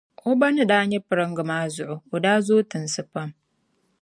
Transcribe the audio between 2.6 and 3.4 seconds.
tinsi pam.